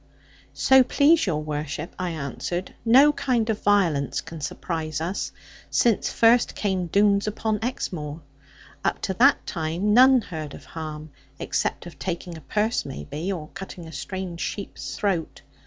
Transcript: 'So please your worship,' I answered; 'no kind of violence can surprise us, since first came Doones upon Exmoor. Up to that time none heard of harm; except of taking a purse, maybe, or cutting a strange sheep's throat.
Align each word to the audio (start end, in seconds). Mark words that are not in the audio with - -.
'So 0.51 0.81
please 0.81 1.27
your 1.27 1.43
worship,' 1.43 1.93
I 1.99 2.09
answered; 2.09 2.73
'no 2.83 3.13
kind 3.13 3.47
of 3.51 3.61
violence 3.61 4.19
can 4.21 4.41
surprise 4.41 4.99
us, 4.99 5.31
since 5.69 6.11
first 6.11 6.55
came 6.55 6.87
Doones 6.87 7.27
upon 7.27 7.59
Exmoor. 7.61 8.23
Up 8.83 8.99
to 9.03 9.13
that 9.13 9.45
time 9.45 9.93
none 9.93 10.21
heard 10.21 10.55
of 10.55 10.65
harm; 10.65 11.11
except 11.37 11.85
of 11.85 11.99
taking 11.99 12.35
a 12.35 12.41
purse, 12.41 12.83
maybe, 12.83 13.31
or 13.31 13.49
cutting 13.49 13.85
a 13.85 13.91
strange 13.91 14.39
sheep's 14.41 14.95
throat. 14.95 15.43